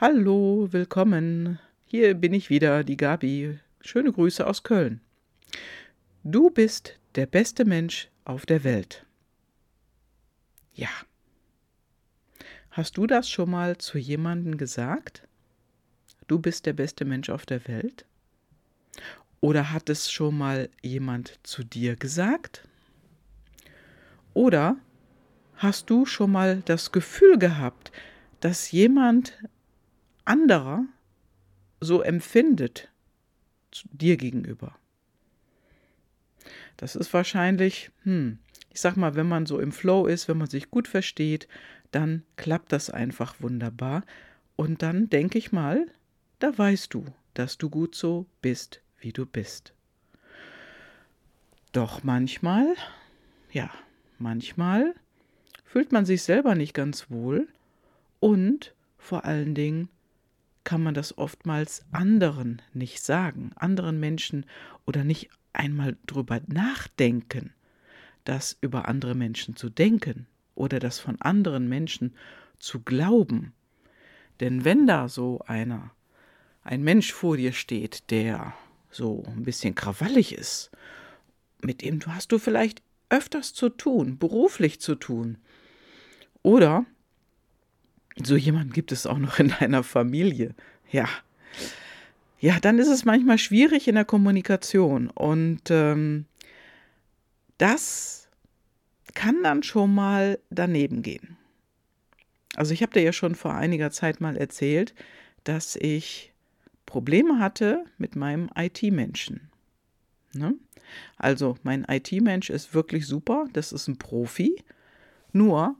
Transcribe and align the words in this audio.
Hallo, 0.00 0.72
willkommen. 0.72 1.60
Hier 1.86 2.14
bin 2.14 2.34
ich 2.34 2.50
wieder, 2.50 2.82
die 2.82 2.96
Gabi. 2.96 3.60
Schöne 3.80 4.10
Grüße 4.10 4.44
aus 4.44 4.64
Köln. 4.64 5.00
Du 6.24 6.50
bist 6.50 6.98
der 7.14 7.26
beste 7.26 7.64
Mensch 7.64 8.08
auf 8.24 8.44
der 8.44 8.64
Welt. 8.64 9.06
Ja. 10.74 10.88
Hast 12.72 12.96
du 12.96 13.06
das 13.06 13.28
schon 13.30 13.52
mal 13.52 13.78
zu 13.78 13.96
jemandem 13.96 14.58
gesagt? 14.58 15.28
Du 16.26 16.40
bist 16.40 16.66
der 16.66 16.72
beste 16.72 17.04
Mensch 17.04 17.30
auf 17.30 17.46
der 17.46 17.68
Welt? 17.68 18.04
Oder 19.40 19.70
hat 19.70 19.88
es 19.88 20.10
schon 20.10 20.36
mal 20.36 20.70
jemand 20.82 21.38
zu 21.44 21.62
dir 21.62 21.94
gesagt? 21.94 22.66
Oder 24.34 24.76
hast 25.54 25.88
du 25.88 26.04
schon 26.04 26.32
mal 26.32 26.62
das 26.64 26.90
Gefühl 26.90 27.38
gehabt, 27.38 27.92
dass 28.40 28.72
jemand 28.72 29.38
anderer 30.24 30.84
so 31.80 32.02
empfindet 32.02 32.90
dir 33.92 34.16
gegenüber? 34.16 34.76
Das 36.76 36.96
ist 36.96 37.12
wahrscheinlich, 37.12 37.90
hm, 38.02 38.38
ich 38.70 38.80
sag 38.80 38.96
mal, 38.96 39.14
wenn 39.14 39.28
man 39.28 39.46
so 39.46 39.60
im 39.60 39.72
Flow 39.72 40.06
ist, 40.06 40.28
wenn 40.28 40.38
man 40.38 40.48
sich 40.48 40.70
gut 40.70 40.88
versteht, 40.88 41.48
dann 41.90 42.22
klappt 42.36 42.72
das 42.72 42.90
einfach 42.90 43.40
wunderbar. 43.40 44.04
Und 44.56 44.82
dann 44.82 45.08
denke 45.08 45.38
ich 45.38 45.52
mal, 45.52 45.86
da 46.38 46.56
weißt 46.56 46.92
du, 46.92 47.04
dass 47.34 47.58
du 47.58 47.70
gut 47.70 47.94
so 47.94 48.26
bist, 48.42 48.80
wie 48.98 49.12
du 49.12 49.26
bist. 49.26 49.72
Doch 51.72 52.02
manchmal, 52.04 52.74
ja, 53.52 53.70
manchmal 54.18 54.94
fühlt 55.64 55.92
man 55.92 56.06
sich 56.06 56.22
selber 56.22 56.54
nicht 56.54 56.74
ganz 56.74 57.10
wohl 57.10 57.48
und 58.20 58.74
vor 58.96 59.24
allen 59.24 59.54
Dingen 59.54 59.88
kann 60.64 60.82
man 60.82 60.94
das 60.94 61.16
oftmals 61.18 61.84
anderen 61.92 62.62
nicht 62.72 63.02
sagen, 63.02 63.52
anderen 63.56 64.00
Menschen 64.00 64.46
oder 64.86 65.04
nicht 65.04 65.30
einmal 65.52 65.96
drüber 66.06 66.40
nachdenken, 66.46 67.52
das 68.24 68.56
über 68.60 68.88
andere 68.88 69.14
Menschen 69.14 69.56
zu 69.56 69.68
denken 69.68 70.26
oder 70.54 70.78
das 70.78 70.98
von 70.98 71.20
anderen 71.20 71.68
Menschen 71.68 72.14
zu 72.58 72.80
glauben. 72.80 73.52
Denn 74.40 74.64
wenn 74.64 74.86
da 74.86 75.08
so 75.08 75.40
einer, 75.46 75.90
ein 76.62 76.82
Mensch 76.82 77.12
vor 77.12 77.36
dir 77.36 77.52
steht, 77.52 78.10
der 78.10 78.54
so 78.90 79.24
ein 79.26 79.42
bisschen 79.42 79.74
krawallig 79.74 80.34
ist, 80.34 80.70
mit 81.60 81.82
dem 81.82 82.00
hast 82.06 82.32
du 82.32 82.38
vielleicht 82.38 82.82
öfters 83.10 83.52
zu 83.52 83.68
tun, 83.68 84.18
beruflich 84.18 84.80
zu 84.80 84.94
tun. 84.94 85.38
Oder 86.42 86.84
so 88.22 88.36
jemand 88.36 88.72
gibt 88.72 88.92
es 88.92 89.06
auch 89.06 89.18
noch 89.18 89.38
in 89.38 89.48
deiner 89.60 89.82
Familie. 89.82 90.54
Ja. 90.90 91.08
Ja, 92.40 92.60
dann 92.60 92.78
ist 92.78 92.88
es 92.88 93.04
manchmal 93.04 93.38
schwierig 93.38 93.88
in 93.88 93.94
der 93.94 94.04
Kommunikation. 94.04 95.08
Und 95.08 95.70
ähm, 95.70 96.26
das 97.58 98.28
kann 99.14 99.42
dann 99.42 99.62
schon 99.62 99.94
mal 99.94 100.38
daneben 100.50 101.02
gehen. 101.02 101.36
Also 102.56 102.72
ich 102.72 102.82
habe 102.82 102.92
dir 102.92 103.02
ja 103.02 103.12
schon 103.12 103.34
vor 103.34 103.54
einiger 103.54 103.90
Zeit 103.90 104.20
mal 104.20 104.36
erzählt, 104.36 104.94
dass 105.44 105.76
ich 105.76 106.32
Probleme 106.86 107.38
hatte 107.38 107.84
mit 107.98 108.16
meinem 108.16 108.50
IT-Menschen. 108.54 109.50
Ne? 110.32 110.54
Also 111.16 111.56
mein 111.62 111.84
IT-Mensch 111.88 112.50
ist 112.50 112.74
wirklich 112.74 113.06
super, 113.06 113.46
das 113.52 113.72
ist 113.72 113.88
ein 113.88 113.98
Profi, 113.98 114.62
nur 115.32 115.76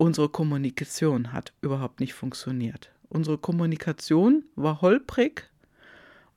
unsere 0.00 0.30
Kommunikation 0.30 1.34
hat 1.34 1.52
überhaupt 1.60 2.00
nicht 2.00 2.14
funktioniert. 2.14 2.90
Unsere 3.10 3.36
Kommunikation 3.36 4.44
war 4.56 4.80
holprig 4.80 5.50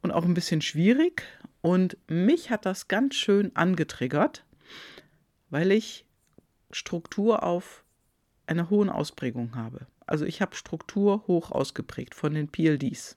und 0.02 0.12
auch 0.12 0.26
ein 0.26 0.34
bisschen 0.34 0.60
schwierig 0.60 1.24
und 1.62 1.96
mich 2.10 2.50
hat 2.50 2.66
das 2.66 2.90
ganz 2.90 3.16
schön 3.16 3.56
angetriggert, 3.56 4.44
weil 5.50 5.72
ich 5.72 6.06
Struktur 6.72 7.44
auf 7.44 7.86
einer 8.48 8.70
hohen 8.70 8.90
Ausprägung 8.90 9.56
habe. 9.56 9.88
Also 10.08 10.26
ich 10.26 10.42
habe 10.42 10.58
Struktur 10.58 11.24
hoch 11.28 11.50
ausgeprägt 11.50 12.16
von 12.16 12.34
den 12.34 12.50
PLDs. 12.50 13.16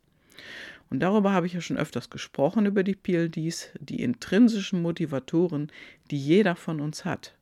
Und 0.90 1.00
darüber 1.00 1.32
habe 1.32 1.48
ich 1.48 1.54
ja 1.54 1.60
schon 1.60 1.76
öfters 1.76 2.08
gesprochen, 2.08 2.66
über 2.66 2.84
die 2.84 2.94
PLDs, 2.94 3.70
die 3.80 4.00
intrinsischen 4.00 4.80
Motivatoren, 4.80 5.72
die 6.12 6.18
jeder 6.18 6.54
von 6.54 6.80
uns 6.80 7.04
hat. 7.04 7.34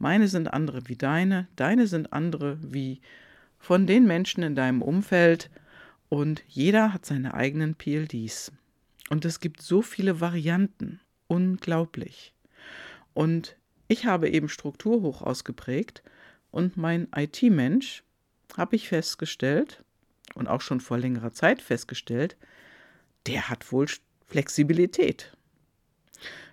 Meine 0.00 0.28
sind 0.28 0.52
andere 0.52 0.88
wie 0.88 0.96
deine, 0.96 1.46
deine 1.56 1.86
sind 1.86 2.14
andere 2.14 2.56
wie 2.62 3.02
von 3.58 3.86
den 3.86 4.06
Menschen 4.06 4.42
in 4.42 4.54
deinem 4.54 4.80
Umfeld 4.80 5.50
und 6.08 6.42
jeder 6.48 6.94
hat 6.94 7.04
seine 7.04 7.34
eigenen 7.34 7.74
PLDs. 7.74 8.50
Und 9.10 9.26
es 9.26 9.40
gibt 9.40 9.60
so 9.60 9.82
viele 9.82 10.18
Varianten, 10.18 11.00
unglaublich. 11.26 12.32
Und 13.12 13.56
ich 13.88 14.06
habe 14.06 14.30
eben 14.30 14.48
Struktur 14.48 15.02
hoch 15.02 15.20
ausgeprägt 15.20 16.02
und 16.50 16.78
mein 16.78 17.06
IT-Mensch, 17.14 18.02
habe 18.56 18.76
ich 18.76 18.88
festgestellt 18.88 19.84
und 20.34 20.48
auch 20.48 20.62
schon 20.62 20.80
vor 20.80 20.96
längerer 20.96 21.34
Zeit 21.34 21.60
festgestellt, 21.60 22.38
der 23.26 23.50
hat 23.50 23.70
wohl 23.70 23.86
Flexibilität. 24.26 25.36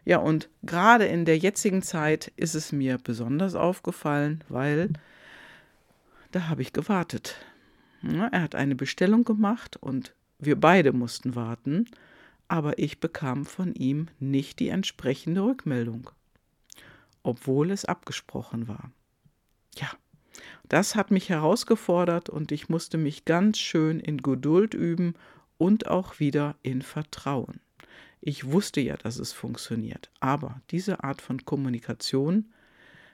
Ja, 0.06 0.20
und 0.20 0.50
gerade 0.64 1.06
in 1.06 1.26
der 1.26 1.38
jetzigen 1.38 1.82
Zeit 1.82 2.32
ist 2.38 2.56
es 2.56 2.72
mir 2.72 2.98
besonders 2.98 3.56
aufgefallen, 3.56 4.44
weil 4.48 4.90
da 6.32 6.48
habe 6.48 6.62
ich 6.62 6.74
gewartet. 6.74 7.36
Er 8.02 8.42
hat 8.42 8.56
eine 8.56 8.76
Bestellung 8.76 9.24
gemacht 9.24 9.76
und 9.76 10.14
wir 10.40 10.58
beide 10.58 10.94
mussten 10.94 11.36
warten, 11.36 11.90
aber 12.48 12.80
ich 12.80 13.00
bekam 13.00 13.46
von 13.46 13.74
ihm 13.74 14.08
nicht 14.20 14.60
die 14.60 14.70
entsprechende 14.70 15.44
Rückmeldung, 15.44 16.10
obwohl 17.24 17.72
es 17.72 17.86
abgesprochen 17.86 18.68
war. 18.68 18.92
Ja, 19.76 19.90
das 20.70 20.96
hat 20.96 21.12
mich 21.12 21.30
herausgefordert 21.30 22.30
und 22.30 22.52
ich 22.52 22.70
musste 22.70 22.98
mich 22.98 23.26
ganz 23.26 23.58
schön 23.58 24.00
in 24.00 24.20
Geduld 24.20 24.74
üben 24.74 25.16
und 25.58 25.88
auch 25.88 26.20
wieder 26.20 26.56
in 26.62 26.82
Vertrauen. 26.82 27.60
Ich 28.28 28.52
wusste 28.52 28.82
ja, 28.82 28.98
dass 28.98 29.20
es 29.20 29.32
funktioniert, 29.32 30.12
aber 30.20 30.60
diese 30.70 31.02
Art 31.02 31.22
von 31.22 31.46
Kommunikation 31.46 32.52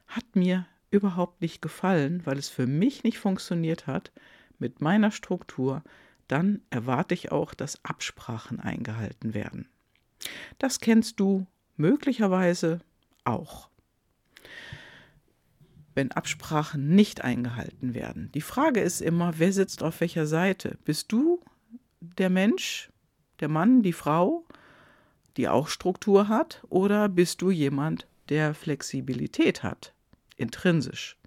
hat 0.07 0.35
mir 0.35 0.65
überhaupt 0.89 1.39
nicht 1.39 1.61
gefallen, 1.61 2.25
weil 2.25 2.39
es 2.39 2.49
für 2.49 2.65
mich 2.65 3.03
nicht 3.03 3.19
funktioniert 3.19 3.85
hat 3.85 4.11
mit 4.57 4.81
meiner 4.81 5.11
Struktur, 5.11 5.83
dann 6.27 6.61
erwarte 6.71 7.13
ich 7.13 7.31
auch, 7.31 7.53
dass 7.53 7.85
Absprachen 7.85 8.59
eingehalten 8.59 9.35
werden. 9.35 9.69
Das 10.57 10.79
kennst 10.79 11.19
du 11.19 11.45
möglicherweise 11.77 12.79
auch. 13.23 13.69
Wenn 15.93 16.11
Absprachen 16.11 16.95
nicht 16.95 17.23
eingehalten 17.23 17.93
werden. 17.93 18.31
Die 18.33 18.41
Frage 18.41 18.79
ist 18.79 18.99
immer, 18.99 19.37
wer 19.37 19.53
sitzt 19.53 19.83
auf 19.83 20.01
welcher 20.01 20.25
Seite? 20.25 20.79
Bist 20.85 21.11
du 21.11 21.39
der 22.01 22.31
Mensch, 22.31 22.89
der 23.41 23.47
Mann, 23.47 23.83
die 23.83 23.93
Frau, 23.93 24.42
die 25.37 25.47
auch 25.47 25.67
Struktur 25.67 26.27
hat, 26.27 26.63
oder 26.69 27.09
bist 27.09 27.41
du 27.41 27.51
jemand, 27.51 28.07
der 28.29 28.53
Flexibilität 28.53 29.63
hat, 29.63 29.93
intrinsisch, 30.37 31.17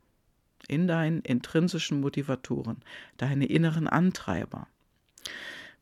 in 0.68 0.86
deinen 0.86 1.20
intrinsischen 1.22 2.00
Motivatoren, 2.00 2.82
deine 3.16 3.46
inneren 3.46 3.88
Antreiber? 3.88 4.68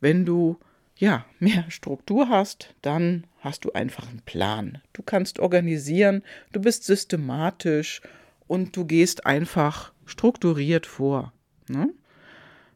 Wenn 0.01 0.25
du 0.25 0.59
ja, 0.97 1.25
mehr 1.41 1.71
Struktur 1.71 2.29
hast, 2.29 2.75
dann 2.83 3.27
hast 3.41 3.65
du 3.65 3.73
einfach 3.73 4.09
einen 4.09 4.23
Plan. 4.23 4.81
Du 4.93 5.03
kannst 5.03 5.39
organisieren, 5.39 6.23
du 6.53 6.61
bist 6.61 6.85
systematisch 6.85 8.01
und 8.47 8.77
du 8.77 8.85
gehst 8.85 9.27
einfach 9.27 9.93
strukturiert 10.07 10.87
vor. 10.87 11.33
Ne? 11.69 11.93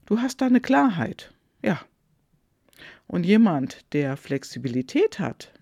Du 0.06 0.18
hast 0.20 0.40
da 0.40 0.46
eine 0.46 0.60
Klarheit. 0.60 1.32
Ja, 1.62 1.80
und 3.08 3.24
jemand, 3.24 3.92
der 3.94 4.16
Flexibilität 4.16 5.18
hat, 5.18 5.52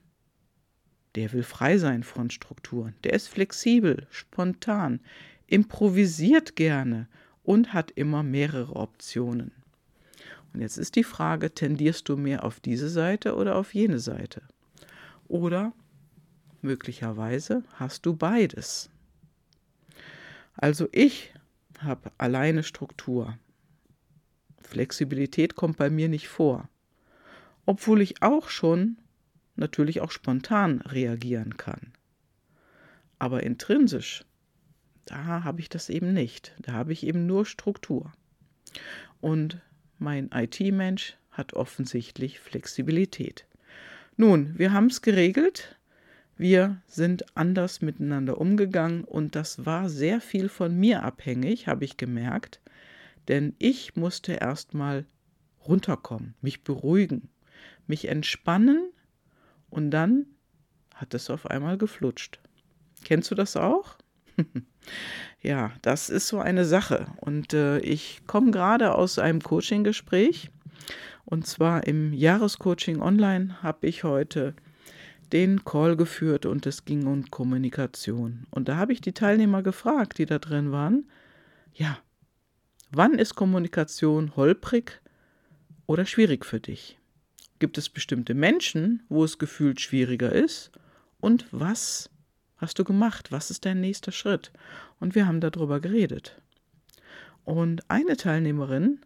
der 1.14 1.32
will 1.32 1.44
frei 1.44 1.78
sein 1.78 2.02
von 2.02 2.28
Strukturen. 2.28 2.94
Der 3.04 3.14
ist 3.14 3.28
flexibel, 3.28 4.06
spontan, 4.10 5.00
improvisiert 5.46 6.56
gerne 6.56 7.08
und 7.44 7.72
hat 7.72 7.92
immer 7.92 8.22
mehrere 8.22 8.74
Optionen. 8.74 9.52
Und 10.52 10.60
jetzt 10.60 10.76
ist 10.76 10.96
die 10.96 11.04
Frage, 11.04 11.54
tendierst 11.54 12.08
du 12.08 12.16
mehr 12.16 12.44
auf 12.44 12.60
diese 12.60 12.88
Seite 12.88 13.36
oder 13.36 13.56
auf 13.56 13.74
jene 13.74 14.00
Seite? 14.00 14.42
Oder 15.28 15.72
möglicherweise 16.62 17.62
hast 17.74 18.04
du 18.06 18.16
beides. 18.16 18.90
Also 20.56 20.88
ich 20.90 21.32
habe 21.78 22.10
alleine 22.18 22.64
Struktur. 22.64 23.38
Flexibilität 24.62 25.54
kommt 25.54 25.76
bei 25.76 25.90
mir 25.90 26.08
nicht 26.08 26.26
vor 26.26 26.68
obwohl 27.66 28.00
ich 28.00 28.22
auch 28.22 28.48
schon 28.48 28.96
natürlich 29.56 30.00
auch 30.00 30.10
spontan 30.10 30.80
reagieren 30.82 31.56
kann. 31.56 31.92
Aber 33.18 33.42
intrinsisch, 33.42 34.24
da 35.04 35.44
habe 35.44 35.60
ich 35.60 35.68
das 35.68 35.88
eben 35.88 36.12
nicht. 36.12 36.54
Da 36.60 36.72
habe 36.72 36.92
ich 36.92 37.06
eben 37.06 37.26
nur 37.26 37.46
Struktur. 37.46 38.12
Und 39.20 39.60
mein 39.98 40.30
IT-Mensch 40.32 41.16
hat 41.30 41.54
offensichtlich 41.54 42.40
Flexibilität. 42.40 43.46
Nun, 44.16 44.58
wir 44.58 44.72
haben 44.72 44.86
es 44.86 45.02
geregelt. 45.02 45.76
Wir 46.36 46.82
sind 46.86 47.36
anders 47.36 47.80
miteinander 47.80 48.38
umgegangen 48.38 49.04
und 49.04 49.34
das 49.34 49.64
war 49.64 49.88
sehr 49.88 50.20
viel 50.20 50.50
von 50.50 50.76
mir 50.76 51.02
abhängig, 51.02 51.66
habe 51.66 51.86
ich 51.86 51.96
gemerkt. 51.96 52.60
Denn 53.28 53.54
ich 53.58 53.96
musste 53.96 54.32
erstmal 54.32 55.06
runterkommen, 55.66 56.34
mich 56.42 56.62
beruhigen, 56.62 57.30
mich 57.88 58.08
entspannen 58.08 58.90
und 59.70 59.90
dann 59.90 60.26
hat 60.94 61.14
es 61.14 61.30
auf 61.30 61.46
einmal 61.46 61.78
geflutscht. 61.78 62.40
Kennst 63.04 63.30
du 63.30 63.34
das 63.34 63.56
auch? 63.56 63.96
ja, 65.42 65.72
das 65.82 66.10
ist 66.10 66.28
so 66.28 66.38
eine 66.38 66.64
Sache. 66.64 67.06
Und 67.20 67.52
äh, 67.52 67.78
ich 67.80 68.22
komme 68.26 68.50
gerade 68.50 68.94
aus 68.94 69.18
einem 69.18 69.40
Coaching-Gespräch. 69.40 70.50
Und 71.24 71.46
zwar 71.46 71.86
im 71.86 72.12
Jahrescoaching 72.12 73.02
online 73.02 73.62
habe 73.62 73.86
ich 73.86 74.04
heute 74.04 74.54
den 75.32 75.64
Call 75.64 75.96
geführt 75.96 76.46
und 76.46 76.66
es 76.66 76.84
ging 76.84 77.06
um 77.06 77.30
Kommunikation. 77.30 78.46
Und 78.50 78.68
da 78.68 78.76
habe 78.76 78.92
ich 78.92 79.00
die 79.00 79.12
Teilnehmer 79.12 79.62
gefragt, 79.62 80.18
die 80.18 80.26
da 80.26 80.38
drin 80.38 80.70
waren, 80.70 81.10
ja, 81.74 81.98
wann 82.92 83.18
ist 83.18 83.34
Kommunikation 83.34 84.36
holprig 84.36 85.00
oder 85.86 86.06
schwierig 86.06 86.44
für 86.44 86.60
dich? 86.60 86.95
Gibt 87.58 87.78
es 87.78 87.88
bestimmte 87.88 88.34
Menschen, 88.34 89.02
wo 89.08 89.24
es 89.24 89.38
gefühlt 89.38 89.80
schwieriger 89.80 90.32
ist? 90.32 90.70
Und 91.20 91.46
was 91.50 92.10
hast 92.56 92.78
du 92.78 92.84
gemacht? 92.84 93.32
Was 93.32 93.50
ist 93.50 93.64
dein 93.64 93.80
nächster 93.80 94.12
Schritt? 94.12 94.52
Und 95.00 95.14
wir 95.14 95.26
haben 95.26 95.40
darüber 95.40 95.80
geredet. 95.80 96.40
Und 97.44 97.88
eine 97.88 98.16
Teilnehmerin, 98.16 99.00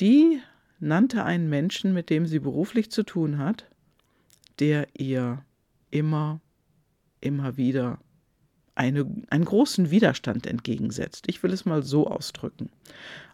die 0.00 0.40
nannte 0.78 1.24
einen 1.24 1.48
Menschen, 1.48 1.92
mit 1.94 2.10
dem 2.10 2.26
sie 2.26 2.38
beruflich 2.38 2.90
zu 2.90 3.02
tun 3.02 3.38
hat, 3.38 3.66
der 4.58 4.88
ihr 4.94 5.44
immer, 5.90 6.40
immer 7.20 7.56
wieder 7.56 7.98
eine, 8.74 9.06
einen 9.30 9.44
großen 9.44 9.90
Widerstand 9.90 10.46
entgegensetzt. 10.46 11.24
Ich 11.28 11.42
will 11.42 11.52
es 11.52 11.64
mal 11.64 11.82
so 11.82 12.06
ausdrücken. 12.06 12.70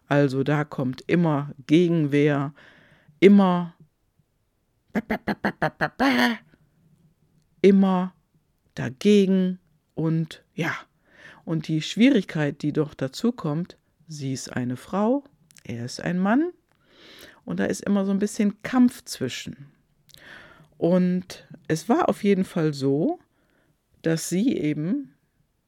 Also 0.07 0.43
da 0.43 0.63
kommt 0.63 1.03
immer 1.07 1.51
Gegenwehr, 1.67 2.53
immer 3.19 3.73
immer 7.61 8.13
dagegen 8.75 9.59
und 9.95 10.43
ja, 10.53 10.75
und 11.45 11.67
die 11.67 11.81
Schwierigkeit, 11.81 12.61
die 12.61 12.73
doch 12.73 12.93
dazu 12.93 13.31
kommt, 13.31 13.77
sie 14.07 14.33
ist 14.33 14.53
eine 14.53 14.77
Frau, 14.77 15.23
er 15.63 15.85
ist 15.85 16.01
ein 16.01 16.19
Mann 16.19 16.51
und 17.45 17.59
da 17.59 17.65
ist 17.65 17.81
immer 17.81 18.05
so 18.05 18.11
ein 18.11 18.19
bisschen 18.19 18.61
Kampf 18.63 19.03
zwischen. 19.03 19.71
Und 20.77 21.47
es 21.67 21.89
war 21.89 22.09
auf 22.09 22.23
jeden 22.23 22.43
Fall 22.45 22.73
so, 22.73 23.19
dass 24.01 24.29
sie 24.29 24.57
eben 24.57 25.13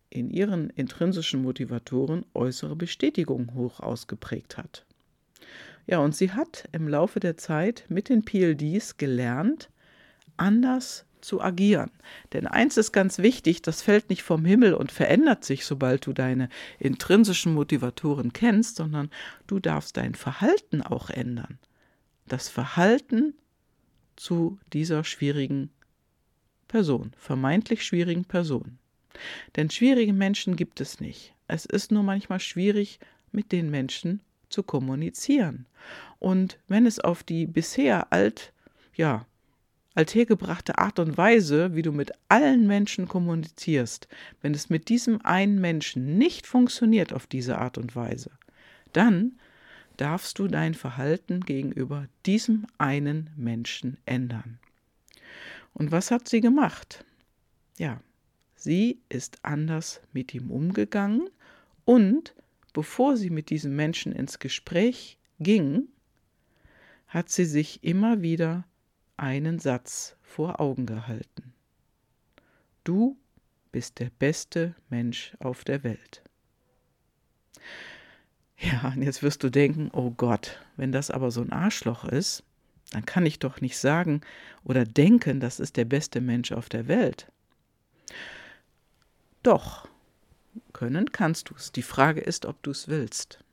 in 0.10 0.30
ihren 0.30 0.70
intrinsischen 0.72 1.42
Motivatoren 1.42 2.26
äußere 2.34 2.76
Bestätigung 2.76 3.54
hoch 3.54 3.80
ausgeprägt 3.80 4.58
hat. 4.58 4.86
Ja, 5.86 6.00
und 6.00 6.16
sie 6.16 6.32
hat 6.32 6.70
im 6.72 6.88
Laufe 6.88 7.20
der 7.20 7.38
Zeit 7.38 7.86
mit 7.90 8.10
den 8.10 8.24
PLDs 8.24 8.98
gelernt, 8.98 9.70
anders 10.38 11.06
zu 11.24 11.42
agieren. 11.42 11.92
Denn 12.34 12.48
eins 12.48 12.78
ist 12.78 12.92
ganz 12.92 13.20
wichtig, 13.20 13.62
das 13.62 13.82
fällt 13.82 14.10
nicht 14.10 14.24
vom 14.24 14.46
Himmel 14.46 14.74
und 14.74 14.92
verändert 14.92 15.44
sich, 15.44 15.66
sobald 15.66 16.06
du 16.06 16.14
deine 16.14 16.50
intrinsischen 16.80 17.54
Motivatoren 17.54 18.34
kennst, 18.34 18.78
sondern 18.78 19.10
du 19.48 19.60
darfst 19.60 19.98
dein 19.98 20.16
Verhalten 20.16 20.82
auch 20.82 21.10
ändern. 21.10 21.60
Das 22.28 22.50
Verhalten 22.50 23.36
zu 24.16 24.60
dieser 24.72 25.04
schwierigen 25.04 25.72
Person, 26.68 27.12
vermeintlich 27.18 27.84
schwierigen 27.84 28.26
Person. 28.26 28.78
Denn 29.56 29.70
schwierige 29.70 30.14
Menschen 30.14 30.56
gibt 30.56 30.82
es 30.82 31.00
nicht. 31.00 31.34
Es 31.48 31.66
ist 31.66 31.92
nur 31.92 32.04
manchmal 32.04 32.40
schwierig, 32.40 33.00
mit 33.32 33.52
den 33.52 33.70
Menschen 33.70 34.22
zu 34.54 34.64
kommunizieren. 34.64 35.66
Und 36.20 36.60
wenn 36.70 36.86
es 36.86 37.00
auf 37.00 37.24
die 37.24 37.46
bisher 37.46 38.14
alt, 38.14 38.54
ja, 38.96 39.26
althergebrachte 39.96 40.78
Art 40.78 41.00
und 41.00 41.18
Weise, 41.18 41.76
wie 41.76 41.82
du 41.82 41.92
mit 41.92 42.12
allen 42.30 42.66
Menschen 42.68 43.08
kommunizierst, 43.08 44.08
wenn 44.42 44.54
es 44.54 44.70
mit 44.70 44.90
diesem 44.90 45.22
einen 45.22 45.60
Menschen 45.60 46.18
nicht 46.18 46.48
funktioniert 46.48 47.14
auf 47.14 47.28
diese 47.28 47.58
Art 47.58 47.78
und 47.78 47.96
Weise, 47.96 48.32
dann 48.94 49.34
darfst 49.98 50.40
du 50.40 50.48
dein 50.48 50.74
Verhalten 50.74 51.42
gegenüber 51.42 52.08
diesem 52.26 52.66
einen 52.78 53.30
Menschen 53.36 53.98
ändern. 54.06 54.60
Und 55.74 55.92
was 55.92 56.12
hat 56.12 56.28
sie 56.28 56.42
gemacht? 56.42 57.06
Ja, 57.78 58.02
sie 58.56 59.02
ist 59.10 59.40
anders 59.44 60.02
mit 60.12 60.34
ihm 60.34 60.52
umgegangen 60.52 61.30
und 61.86 62.36
bevor 62.74 63.16
sie 63.16 63.30
mit 63.30 63.50
diesem 63.50 63.76
Menschen 63.76 64.12
ins 64.12 64.40
Gespräch 64.40 65.18
ging, 65.40 65.88
hat 67.08 67.30
sie 67.30 67.46
sich 67.46 67.84
immer 67.84 68.22
wieder 68.22 68.66
einen 69.18 69.60
Satz 69.60 70.18
vor 70.22 70.60
Augen 70.60 70.86
gehalten. 70.86 71.54
Du 72.84 73.18
bist 73.72 74.00
der 74.00 74.10
beste 74.10 74.76
Mensch 74.90 75.36
auf 75.40 75.64
der 75.64 75.84
Welt. 75.84 76.24
Ja, 78.58 78.94
und 78.96 79.02
jetzt 79.02 79.24
wirst 79.24 79.44
du 79.44 79.50
denken, 79.50 79.90
oh 79.94 80.12
Gott, 80.12 80.60
wenn 80.78 80.92
das 80.92 81.12
aber 81.12 81.32
so 81.32 81.42
ein 81.42 81.52
Arschloch 81.52 82.06
ist, 82.06 82.44
dann 82.92 83.06
kann 83.06 83.26
ich 83.26 83.40
doch 83.40 83.62
nicht 83.62 83.78
sagen 83.78 84.22
oder 84.64 84.86
denken, 84.86 85.40
das 85.40 85.60
ist 85.60 85.78
der 85.78 85.86
beste 85.86 86.22
Mensch 86.22 86.52
auf 86.52 86.70
der 86.70 86.88
Welt. 86.88 87.32
Doch, 89.42 89.88
können 90.74 91.12
kannst 91.12 91.50
du 91.50 91.56
es. 91.56 91.72
Die 91.72 91.82
Frage 91.82 92.22
ist, 92.22 92.46
ob 92.46 92.62
du 92.64 92.72
es 92.72 92.88
willst. 92.88 93.44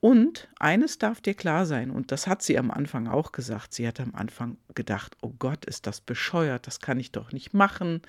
Und 0.00 0.48
eines 0.58 0.98
darf 0.98 1.20
dir 1.20 1.34
klar 1.34 1.64
sein, 1.64 1.90
und 1.90 2.12
das 2.12 2.26
hat 2.26 2.42
sie 2.42 2.58
am 2.58 2.70
Anfang 2.70 3.08
auch 3.08 3.32
gesagt. 3.32 3.72
Sie 3.72 3.88
hat 3.88 3.98
am 3.98 4.14
Anfang 4.14 4.58
gedacht, 4.74 5.16
oh 5.22 5.32
Gott, 5.38 5.64
ist 5.64 5.86
das 5.86 6.00
bescheuert, 6.00 6.66
das 6.66 6.80
kann 6.80 7.00
ich 7.00 7.12
doch 7.12 7.32
nicht 7.32 7.54
machen, 7.54 8.02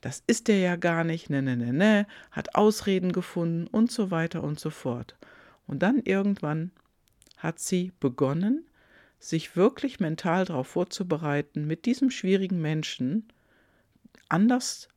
das 0.00 0.22
ist 0.26 0.48
der 0.48 0.58
ja 0.58 0.76
gar 0.76 1.04
nicht, 1.04 1.28
ne, 1.28 1.42
ne, 1.42 1.56
ne, 1.56 1.72
ne, 1.72 2.06
hat 2.30 2.54
Ausreden 2.54 3.12
gefunden 3.12 3.66
und 3.66 3.92
so 3.92 4.10
weiter 4.10 4.42
und 4.42 4.58
so 4.58 4.70
fort. 4.70 5.16
Und 5.66 5.82
dann 5.82 5.98
irgendwann 5.98 6.72
hat 7.36 7.58
sie 7.60 7.92
begonnen, 8.00 8.66
sich 9.18 9.54
wirklich 9.54 10.00
mental 10.00 10.46
darauf 10.46 10.68
vorzubereiten, 10.68 11.66
mit 11.66 11.84
diesem 11.86 12.10
schwierigen 12.10 12.60
Menschen 12.60 13.28
anders 14.28 14.88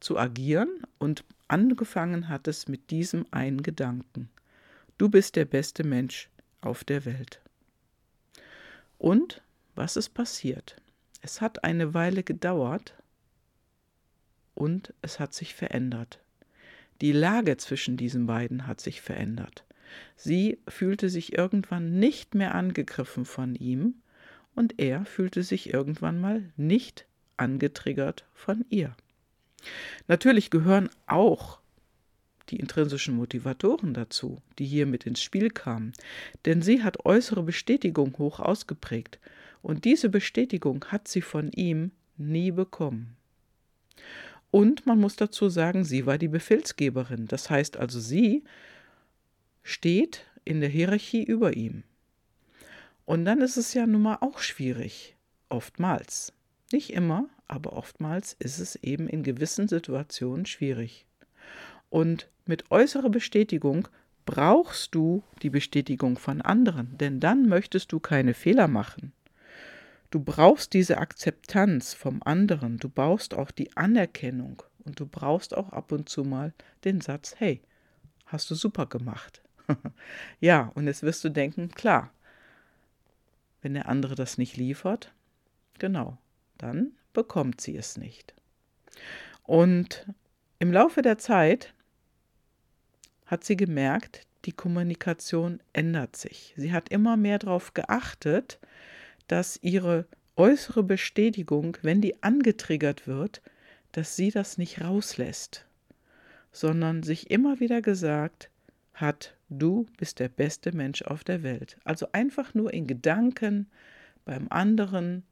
zu 0.00 0.18
agieren 0.18 0.82
und 0.98 1.24
Angefangen 1.52 2.30
hat 2.30 2.48
es 2.48 2.66
mit 2.66 2.90
diesem 2.90 3.26
einen 3.30 3.62
Gedanken. 3.62 4.30
Du 4.96 5.10
bist 5.10 5.36
der 5.36 5.44
beste 5.44 5.84
Mensch 5.84 6.30
auf 6.62 6.82
der 6.82 7.04
Welt. 7.04 7.42
Und 8.96 9.42
was 9.74 9.98
ist 9.98 10.14
passiert? 10.14 10.80
Es 11.20 11.42
hat 11.42 11.62
eine 11.62 11.92
Weile 11.92 12.22
gedauert 12.22 12.94
und 14.54 14.94
es 15.02 15.20
hat 15.20 15.34
sich 15.34 15.54
verändert. 15.54 16.22
Die 17.02 17.12
Lage 17.12 17.58
zwischen 17.58 17.98
diesen 17.98 18.24
beiden 18.24 18.66
hat 18.66 18.80
sich 18.80 19.02
verändert. 19.02 19.66
Sie 20.16 20.58
fühlte 20.68 21.10
sich 21.10 21.36
irgendwann 21.36 21.98
nicht 21.98 22.34
mehr 22.34 22.54
angegriffen 22.54 23.26
von 23.26 23.56
ihm 23.56 23.96
und 24.54 24.80
er 24.80 25.04
fühlte 25.04 25.42
sich 25.42 25.74
irgendwann 25.74 26.18
mal 26.18 26.50
nicht 26.56 27.04
angetriggert 27.36 28.24
von 28.32 28.64
ihr. 28.70 28.96
Natürlich 30.08 30.50
gehören 30.50 30.90
auch 31.06 31.60
die 32.48 32.56
intrinsischen 32.56 33.16
Motivatoren 33.16 33.94
dazu, 33.94 34.42
die 34.58 34.66
hier 34.66 34.86
mit 34.86 35.04
ins 35.04 35.22
Spiel 35.22 35.50
kamen, 35.50 35.92
denn 36.44 36.62
sie 36.62 36.82
hat 36.82 37.04
äußere 37.04 37.42
Bestätigung 37.42 38.16
hoch 38.18 38.40
ausgeprägt, 38.40 39.18
und 39.62 39.84
diese 39.84 40.08
Bestätigung 40.08 40.84
hat 40.86 41.06
sie 41.06 41.22
von 41.22 41.52
ihm 41.52 41.92
nie 42.16 42.50
bekommen. 42.50 43.16
Und 44.50 44.86
man 44.86 44.98
muss 44.98 45.16
dazu 45.16 45.48
sagen, 45.48 45.84
sie 45.84 46.04
war 46.04 46.18
die 46.18 46.28
Befehlsgeberin, 46.28 47.26
das 47.26 47.48
heißt 47.48 47.76
also, 47.76 48.00
sie 48.00 48.42
steht 49.62 50.26
in 50.44 50.60
der 50.60 50.68
Hierarchie 50.68 51.22
über 51.22 51.56
ihm. 51.56 51.84
Und 53.04 53.24
dann 53.24 53.40
ist 53.40 53.56
es 53.56 53.72
ja 53.72 53.86
nun 53.86 54.02
mal 54.02 54.18
auch 54.20 54.40
schwierig, 54.40 55.16
oftmals. 55.48 56.32
Nicht 56.72 56.92
immer, 56.92 57.28
aber 57.48 57.74
oftmals 57.74 58.32
ist 58.38 58.58
es 58.58 58.76
eben 58.76 59.08
in 59.08 59.22
gewissen 59.22 59.68
Situationen 59.68 60.46
schwierig. 60.46 61.06
Und 61.90 62.30
mit 62.46 62.70
äußerer 62.70 63.10
Bestätigung 63.10 63.88
brauchst 64.24 64.94
du 64.94 65.22
die 65.42 65.50
Bestätigung 65.50 66.16
von 66.18 66.40
anderen, 66.40 66.96
denn 66.96 67.20
dann 67.20 67.48
möchtest 67.48 67.92
du 67.92 68.00
keine 68.00 68.34
Fehler 68.34 68.68
machen. 68.68 69.12
Du 70.10 70.20
brauchst 70.20 70.72
diese 70.72 70.98
Akzeptanz 70.98 71.94
vom 71.94 72.22
anderen, 72.22 72.78
du 72.78 72.88
brauchst 72.88 73.34
auch 73.34 73.50
die 73.50 73.76
Anerkennung 73.76 74.62
und 74.84 75.00
du 75.00 75.06
brauchst 75.06 75.56
auch 75.56 75.70
ab 75.70 75.92
und 75.92 76.08
zu 76.08 76.24
mal 76.24 76.52
den 76.84 77.00
Satz, 77.00 77.34
hey, 77.38 77.62
hast 78.26 78.50
du 78.50 78.54
super 78.54 78.86
gemacht. 78.86 79.42
ja, 80.40 80.70
und 80.74 80.86
jetzt 80.86 81.02
wirst 81.02 81.24
du 81.24 81.30
denken, 81.30 81.70
klar, 81.70 82.12
wenn 83.60 83.74
der 83.74 83.88
andere 83.88 84.14
das 84.14 84.38
nicht 84.38 84.56
liefert, 84.56 85.12
genau, 85.78 86.18
dann 86.62 86.92
bekommt 87.12 87.60
sie 87.60 87.76
es 87.76 87.98
nicht. 87.98 88.34
Und 89.42 90.06
im 90.58 90.72
Laufe 90.72 91.02
der 91.02 91.18
Zeit 91.18 91.74
hat 93.26 93.44
sie 93.44 93.56
gemerkt, 93.56 94.26
die 94.44 94.52
Kommunikation 94.52 95.60
ändert 95.72 96.16
sich. 96.16 96.54
Sie 96.56 96.72
hat 96.72 96.88
immer 96.88 97.16
mehr 97.16 97.38
darauf 97.38 97.74
geachtet, 97.74 98.58
dass 99.28 99.58
ihre 99.62 100.06
äußere 100.36 100.82
Bestätigung, 100.82 101.76
wenn 101.82 102.00
die 102.00 102.22
angetriggert 102.22 103.06
wird, 103.06 103.42
dass 103.92 104.16
sie 104.16 104.30
das 104.30 104.58
nicht 104.58 104.80
rauslässt, 104.80 105.66
sondern 106.52 107.02
sich 107.02 107.30
immer 107.30 107.60
wieder 107.60 107.82
gesagt 107.82 108.50
hat, 108.94 109.34
du 109.48 109.86
bist 109.98 110.18
der 110.18 110.28
beste 110.28 110.74
Mensch 110.74 111.02
auf 111.02 111.24
der 111.24 111.42
Welt. 111.42 111.76
Also 111.84 112.08
einfach 112.12 112.54
nur 112.54 112.72
in 112.72 112.86
Gedanken 112.86 113.68
beim 114.24 114.46
anderen, 114.50 115.24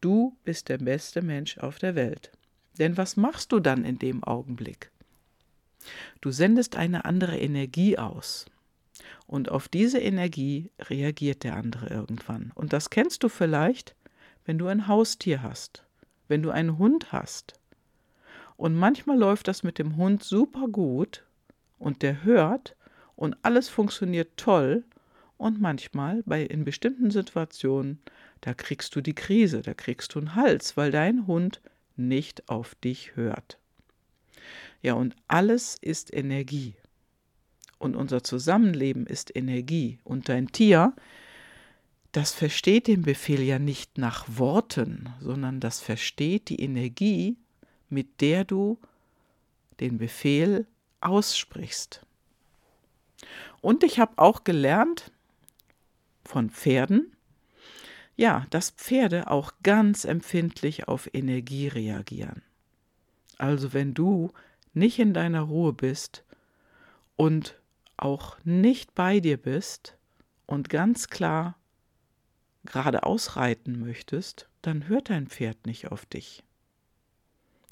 du 0.00 0.36
bist 0.44 0.68
der 0.68 0.78
beste 0.78 1.22
Mensch 1.22 1.58
auf 1.58 1.78
der 1.78 1.94
Welt. 1.94 2.32
Denn 2.78 2.96
was 2.96 3.16
machst 3.16 3.52
du 3.52 3.60
dann 3.60 3.84
in 3.84 3.98
dem 3.98 4.22
Augenblick? 4.22 4.90
Du 6.20 6.30
sendest 6.30 6.76
eine 6.76 7.04
andere 7.04 7.38
Energie 7.38 7.98
aus. 7.98 8.46
Und 9.26 9.50
auf 9.50 9.68
diese 9.68 9.98
Energie 9.98 10.70
reagiert 10.80 11.44
der 11.44 11.56
andere 11.56 11.88
irgendwann. 11.88 12.52
Und 12.54 12.72
das 12.72 12.90
kennst 12.90 13.22
du 13.22 13.28
vielleicht, 13.28 13.94
wenn 14.44 14.58
du 14.58 14.66
ein 14.66 14.88
Haustier 14.88 15.42
hast, 15.42 15.84
wenn 16.26 16.42
du 16.42 16.50
einen 16.50 16.78
Hund 16.78 17.12
hast. 17.12 17.54
Und 18.56 18.74
manchmal 18.74 19.18
läuft 19.18 19.46
das 19.48 19.62
mit 19.62 19.78
dem 19.78 19.96
Hund 19.96 20.24
super 20.24 20.66
gut 20.68 21.24
und 21.78 22.02
der 22.02 22.24
hört 22.24 22.74
und 23.14 23.36
alles 23.42 23.68
funktioniert 23.68 24.36
toll. 24.36 24.84
Und 25.36 25.60
manchmal, 25.60 26.24
bei 26.26 26.42
in 26.42 26.64
bestimmten 26.64 27.12
Situationen, 27.12 28.00
da 28.40 28.54
kriegst 28.54 28.94
du 28.94 29.00
die 29.00 29.14
Krise, 29.14 29.62
da 29.62 29.74
kriegst 29.74 30.14
du 30.14 30.20
einen 30.20 30.34
Hals, 30.34 30.76
weil 30.76 30.90
dein 30.90 31.26
Hund 31.26 31.60
nicht 31.96 32.48
auf 32.48 32.74
dich 32.76 33.16
hört. 33.16 33.58
Ja, 34.82 34.94
und 34.94 35.16
alles 35.26 35.76
ist 35.80 36.12
Energie. 36.14 36.74
Und 37.78 37.96
unser 37.96 38.22
Zusammenleben 38.22 39.06
ist 39.06 39.34
Energie. 39.34 39.98
Und 40.04 40.28
dein 40.28 40.48
Tier, 40.48 40.94
das 42.12 42.32
versteht 42.32 42.86
den 42.86 43.02
Befehl 43.02 43.42
ja 43.42 43.58
nicht 43.58 43.98
nach 43.98 44.26
Worten, 44.28 45.12
sondern 45.20 45.60
das 45.60 45.80
versteht 45.80 46.48
die 46.48 46.60
Energie, 46.60 47.36
mit 47.88 48.20
der 48.20 48.44
du 48.44 48.78
den 49.80 49.98
Befehl 49.98 50.66
aussprichst. 51.00 52.04
Und 53.60 53.82
ich 53.84 53.98
habe 53.98 54.12
auch 54.16 54.44
gelernt 54.44 55.12
von 56.24 56.50
Pferden, 56.50 57.12
ja, 58.18 58.46
dass 58.50 58.70
Pferde 58.70 59.30
auch 59.30 59.52
ganz 59.62 60.04
empfindlich 60.04 60.88
auf 60.88 61.08
Energie 61.14 61.68
reagieren. 61.68 62.42
Also 63.38 63.72
wenn 63.72 63.94
du 63.94 64.32
nicht 64.74 64.98
in 64.98 65.14
deiner 65.14 65.42
Ruhe 65.42 65.72
bist 65.72 66.24
und 67.14 67.60
auch 67.96 68.36
nicht 68.42 68.96
bei 68.96 69.20
dir 69.20 69.36
bist 69.36 69.96
und 70.46 70.68
ganz 70.68 71.06
klar 71.06 71.56
geradeaus 72.64 73.36
reiten 73.36 73.78
möchtest, 73.78 74.48
dann 74.62 74.88
hört 74.88 75.10
dein 75.10 75.28
Pferd 75.28 75.64
nicht 75.64 75.92
auf 75.92 76.04
dich. 76.04 76.42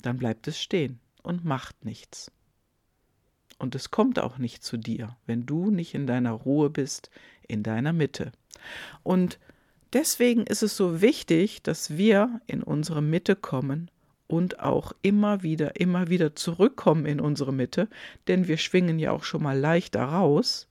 Dann 0.03 0.17
bleibt 0.17 0.47
es 0.47 0.61
stehen 0.61 1.01
und 1.25 1.45
macht 1.45 1.85
nichts. 1.85 2.31
Und 3.59 3.75
es 3.75 3.91
kommt 3.91 4.21
auch 4.21 4.39
nicht 4.39 4.63
zu 4.63 4.77
dir, 4.77 5.17
wenn 5.27 5.45
du 5.45 5.73
nicht 5.73 5.95
in 5.95 6.07
deiner 6.07 6.33
Ruhe 6.33 6.71
bist, 6.71 7.11
in 7.49 7.65
deiner 7.65 7.93
Mitte. 7.93 8.31
Und 9.03 9.41
deswegen 9.97 10.45
ist 10.45 10.63
es 10.63 10.77
so 10.77 11.01
wichtig, 11.01 11.63
dass 11.63 11.97
wir 11.97 12.43
in 12.47 12.63
unsere 12.63 13.01
Mitte 13.01 13.35
kommen 13.35 13.91
und 14.27 14.61
auch 14.61 14.93
immer 15.01 15.43
wieder, 15.43 15.81
immer 15.81 16.11
wieder 16.11 16.37
zurückkommen 16.37 17.07
in 17.07 17.19
unsere 17.19 17.53
Mitte, 17.53 17.89
denn 18.29 18.47
wir 18.47 18.59
schwingen 18.59 18.99
ja 18.99 19.13
auch 19.13 19.25
schon 19.25 19.43
mal 19.43 19.59
leichter 19.59 20.03
raus. 20.03 20.69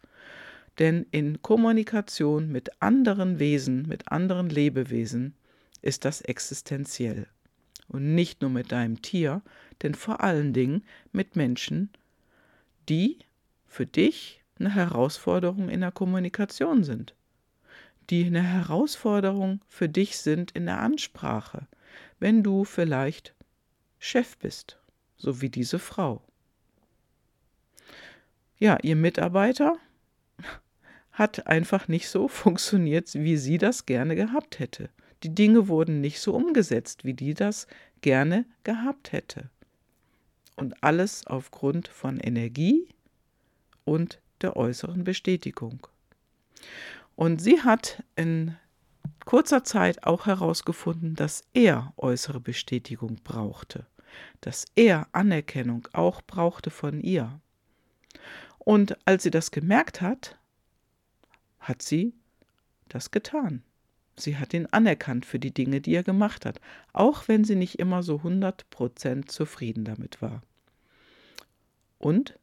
Denn 0.78 1.08
in 1.10 1.42
Kommunikation 1.42 2.52
mit 2.52 2.84
anderen 2.84 3.40
Wesen, 3.40 3.88
mit 3.88 4.12
anderen 4.12 4.50
Lebewesen 4.50 5.34
ist 5.82 6.06
das 6.06 6.22
existenziell. 6.22 7.26
Und 7.88 8.14
nicht 8.14 8.42
nur 8.42 8.52
mit 8.52 8.72
deinem 8.72 9.02
Tier, 9.02 9.42
denn 9.82 9.96
vor 9.96 10.22
allen 10.22 10.54
Dingen 10.54 10.84
mit 11.12 11.36
Menschen, 11.36 11.90
die 12.90 13.18
für 13.66 13.88
dich 13.88 14.44
eine 14.60 14.76
Herausforderung 14.76 15.70
in 15.70 15.82
der 15.82 15.92
Kommunikation 15.92 16.84
sind, 16.84 17.16
die 18.10 18.26
eine 18.26 18.44
Herausforderung 18.44 19.62
für 19.68 19.90
dich 19.90 20.18
sind 20.18 20.52
in 20.52 20.66
der 20.66 20.80
Ansprache, 20.80 21.68
wenn 22.20 22.44
du 22.44 22.64
vielleicht 22.64 23.34
Chef 24.00 24.38
bist, 24.38 24.80
so 25.18 25.42
wie 25.42 25.50
diese 25.50 25.80
Frau. 25.80 26.22
Ja, 28.58 28.78
ihr 28.82 28.96
Mitarbeiter 28.96 29.78
hat 31.12 31.48
einfach 31.48 31.88
nicht 31.88 32.10
so 32.10 32.28
funktioniert, 32.28 33.14
wie 33.14 33.38
sie 33.38 33.58
das 33.58 33.86
gerne 33.86 34.16
gehabt 34.16 34.60
hätte. 34.60 34.90
Die 35.24 35.34
Dinge 35.34 35.68
wurden 35.68 36.02
nicht 36.02 36.20
so 36.20 36.34
umgesetzt, 36.36 37.04
wie 37.04 37.14
die 37.14 37.34
das 37.34 37.68
gerne 38.02 38.46
gehabt 38.64 39.12
hätte. 39.12 39.50
Und 40.56 40.84
alles 40.84 41.26
aufgrund 41.28 41.88
von 41.88 42.20
Energie 42.20 42.88
und 43.84 44.20
der 44.42 44.56
äußeren 44.56 45.04
Bestätigung. 45.04 45.88
Und 47.16 47.42
sie 47.42 47.62
hat 47.62 48.04
in 48.16 48.56
kurzer 49.26 49.64
Zeit 49.64 50.04
auch 50.04 50.26
herausgefunden, 50.26 51.16
dass 51.16 51.44
er 51.54 51.94
äußere 51.98 52.40
Bestätigung 52.40 53.18
brauchte, 53.24 53.88
dass 54.42 54.66
er 54.76 55.08
Anerkennung 55.14 55.88
auch 55.94 56.22
brauchte 56.22 56.70
von 56.70 57.02
ihr. 57.02 57.40
Und 58.60 58.98
als 59.06 59.24
sie 59.24 59.32
das 59.32 59.52
gemerkt 59.52 60.02
hat, 60.02 60.38
hat 61.60 61.82
sie 61.82 62.14
das 62.90 63.12
getan. 63.12 63.64
Sie 64.18 64.38
hat 64.38 64.54
ihn 64.54 64.68
anerkannt 64.68 65.26
für 65.26 65.40
die 65.40 65.54
Dinge, 65.54 65.82
die 65.82 65.94
er 65.94 66.04
gemacht 66.04 66.46
hat, 66.46 66.62
auch 66.94 67.28
wenn 67.28 67.44
sie 67.44 67.56
nicht 67.56 67.80
immer 67.80 68.02
so 68.02 68.18
100% 68.18 69.28
zufrieden 69.28 69.84
damit 69.84 70.22
war. 70.22 70.42
Und, 71.98 72.40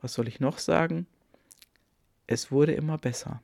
was 0.00 0.14
soll 0.14 0.28
ich 0.28 0.40
noch 0.40 0.58
sagen? 0.58 1.06
Es 2.26 2.50
wurde 2.50 2.72
immer 2.72 2.98
besser. 2.98 3.42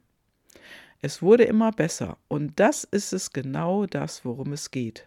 Es 1.00 1.22
wurde 1.22 1.44
immer 1.44 1.70
besser 1.72 2.16
und 2.28 2.58
das 2.58 2.84
ist 2.84 3.12
es 3.12 3.32
genau 3.32 3.86
das, 3.86 4.24
worum 4.24 4.52
es 4.52 4.70
geht. 4.70 5.06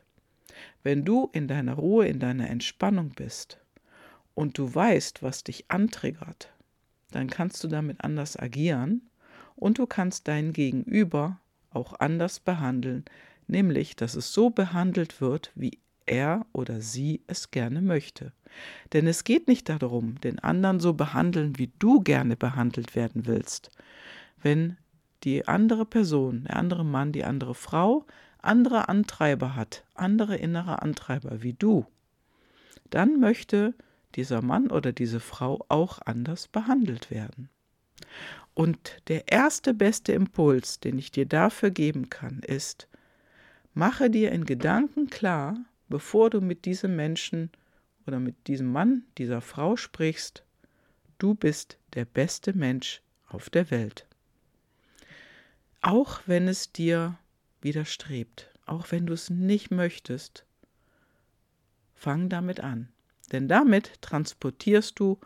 Wenn 0.84 1.06
du 1.06 1.30
in 1.34 1.48
deiner 1.48 1.74
Ruhe, 1.74 2.08
in 2.08 2.20
deiner 2.20 2.50
Entspannung 2.50 3.10
bist 3.10 3.60
und 4.36 4.58
du 4.58 4.74
weißt, 4.74 5.24
was 5.24 5.44
dich 5.44 5.66
antriggert, 5.70 6.52
dann 7.12 7.30
kannst 7.30 7.64
du 7.64 7.68
damit 7.68 8.04
anders 8.04 8.38
agieren 8.38 9.10
und 9.56 9.80
du 9.80 9.88
kannst 9.88 10.28
dein 10.28 10.54
Gegenüber 10.54 11.40
auch 11.72 12.00
anders 12.00 12.40
behandeln, 12.40 13.06
nämlich 13.48 13.96
dass 13.96 14.16
es 14.16 14.34
so 14.34 14.50
behandelt 14.50 15.22
wird, 15.22 15.52
wie 15.56 15.80
er 16.06 16.46
oder 16.54 16.82
sie 16.82 17.22
es 17.28 17.52
gerne 17.52 17.82
möchte. 17.82 18.32
Denn 18.94 19.08
es 19.08 19.24
geht 19.24 19.48
nicht 19.48 19.70
darum, 19.70 20.20
den 20.22 20.40
anderen 20.40 20.80
so 20.80 20.94
behandeln, 20.94 21.58
wie 21.58 21.72
du 21.80 22.02
gerne 22.02 22.36
behandelt 22.36 22.96
werden 22.96 23.26
willst. 23.26 23.72
Wenn 24.42 24.78
die 25.28 25.46
andere 25.46 25.86
Person, 25.86 26.46
der 26.46 26.56
andere 26.56 26.86
Mann, 26.86 27.12
die 27.12 27.26
andere 27.26 27.54
Frau 27.54 28.06
andere 28.38 28.88
Antreiber 28.88 29.58
hat, 29.58 29.84
andere 29.94 30.38
innere 30.38 30.82
Antreiber 30.82 31.44
wie 31.44 31.52
du, 31.52 31.86
dann 32.92 33.20
möchte 33.20 33.74
dieser 34.16 34.42
Mann 34.42 34.72
oder 34.72 34.94
diese 34.94 35.20
Frau 35.20 35.66
auch 35.68 36.00
anders 36.06 36.48
behandelt 36.48 37.12
werden. 37.12 37.50
Und 38.54 39.02
der 39.10 39.30
erste 39.30 39.74
beste 39.74 40.14
Impuls, 40.14 40.80
den 40.80 40.98
ich 40.98 41.12
dir 41.12 41.26
dafür 41.26 41.72
geben 41.72 42.10
kann, 42.10 42.40
ist, 42.40 42.88
mache 43.74 44.10
dir 44.10 44.32
in 44.32 44.46
Gedanken 44.46 45.08
klar, 45.08 45.58
bevor 45.90 46.30
du 46.30 46.40
mit 46.40 46.64
diesem 46.64 46.96
Menschen 46.96 47.52
oder 48.06 48.22
mit 48.22 48.48
diesem 48.48 48.72
Mann, 48.72 49.04
dieser 49.18 49.42
Frau 49.42 49.76
sprichst, 49.76 50.46
du 51.18 51.36
bist 51.36 51.80
der 51.96 52.06
beste 52.06 52.54
Mensch 52.54 53.02
auf 53.28 53.50
der 53.50 53.70
Welt. 53.72 54.08
Auch 55.88 56.20
wenn 56.26 56.50
es 56.50 56.74
dir 56.74 57.18
widerstrebt, 57.62 58.52
auch 58.66 58.92
wenn 58.92 59.06
du 59.06 59.14
es 59.14 59.30
nicht 59.30 59.72
möchtest, 59.72 60.44
fang 61.96 62.28
damit 62.28 62.60
an. 62.60 62.90
Denn 63.32 63.48
damit 63.48 64.02
transportierst 64.02 65.00
du 65.00 65.18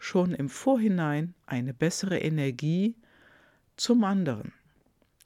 schon 0.00 0.34
im 0.34 0.48
Vorhinein 0.48 1.34
eine 1.46 1.72
bessere 1.72 2.18
Energie 2.18 2.96
zum 3.76 4.02
anderen. 4.02 4.52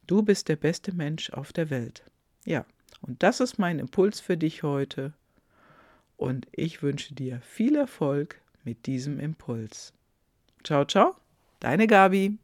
Du 0.06 0.22
bist 0.22 0.50
der 0.50 0.56
beste 0.56 0.94
Mensch 0.94 1.30
auf 1.30 1.54
der 1.54 1.70
Welt. 1.70 2.04
Ja, 2.44 2.66
und 3.00 3.22
das 3.22 3.40
ist 3.40 3.58
mein 3.58 3.78
Impuls 3.78 4.20
für 4.20 4.36
dich 4.36 4.62
heute. 4.62 5.14
Und 6.18 6.48
ich 6.52 6.82
wünsche 6.82 7.14
dir 7.14 7.40
viel 7.40 7.76
Erfolg 7.76 8.42
mit 8.62 8.84
diesem 8.84 9.20
Impuls. 9.20 9.94
Ciao, 10.64 10.84
ciao, 10.84 11.16
deine 11.60 11.86
Gabi. 11.86 12.36